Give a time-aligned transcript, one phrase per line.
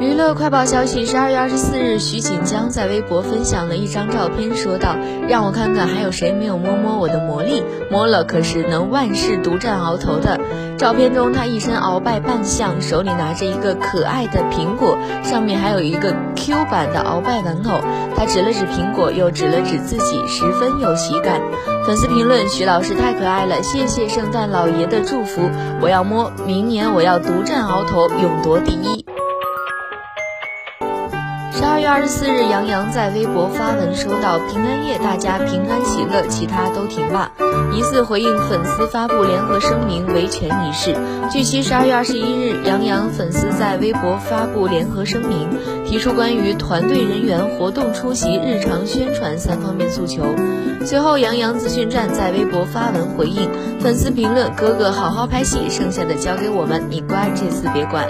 [0.00, 4.96] 娱乐快报消息：十二月二十四日，徐锦江在微博分享了一张照片，说道
[5.28, 10.38] ：“让我看看还有谁没有摸摸我的魔力，摸了可是能万事独占鳌头的。”
[10.78, 17.80] 照片中，他一身鳌拜扮相，手里拿着一个可爱的苹果，上面还有一个 Q 版的鳌拜玩偶。
[18.16, 21.40] 他指了指苹果，又指了指自己，十分有喜感。
[21.86, 25.48] 粉丝评论：徐老师太可爱了，谢谢圣诞老爷的祝福，
[25.80, 29.01] 我要摸，明年我要独占鳌头，勇夺第一。
[31.54, 37.30] 十二月二十四日，杨洋在微博发文收到：“平安夜，大家平安喜乐，其他都停吧。”
[37.74, 40.96] 疑似回应粉丝发布联合声明维权一事。
[41.30, 45.46] 据悉，十二月二十一日，杨洋粉丝在微博发布联合声明，
[45.84, 50.34] 提出关于团队人员活动出席、日常宣传三方面诉求。
[50.86, 58.08] 随后，杨洋资讯站在微博发文回应粉丝评论：“哥哥好好拍戏，剩下的交给我们，你乖，这次别管。”